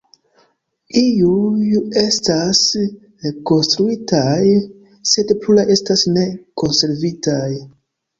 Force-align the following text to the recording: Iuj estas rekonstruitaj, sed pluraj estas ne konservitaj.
Iuj 0.99 1.73
estas 2.03 2.61
rekonstruitaj, 3.25 4.47
sed 5.11 5.35
pluraj 5.45 5.67
estas 5.75 6.07
ne 6.15 6.25
konservitaj. 6.63 7.51